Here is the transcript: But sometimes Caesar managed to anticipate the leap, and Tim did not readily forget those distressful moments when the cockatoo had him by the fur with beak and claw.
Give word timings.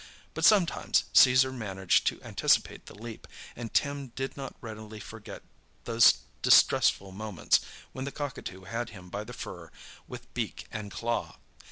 But 0.33 0.45
sometimes 0.45 1.03
Caesar 1.13 1.51
managed 1.51 2.07
to 2.07 2.19
anticipate 2.23 2.87
the 2.87 2.95
leap, 2.97 3.27
and 3.55 3.71
Tim 3.71 4.07
did 4.15 4.35
not 4.35 4.55
readily 4.59 4.99
forget 4.99 5.43
those 5.83 6.15
distressful 6.41 7.11
moments 7.11 7.59
when 7.91 8.05
the 8.05 8.11
cockatoo 8.11 8.63
had 8.63 8.89
him 8.89 9.11
by 9.11 9.23
the 9.23 9.31
fur 9.33 9.69
with 10.07 10.33
beak 10.33 10.65
and 10.71 10.89
claw. 10.89 11.37